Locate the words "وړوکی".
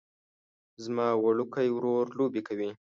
1.23-1.67